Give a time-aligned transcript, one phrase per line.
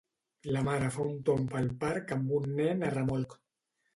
[0.53, 3.37] La mare fa un tomb pel parc amb un nen a remolc.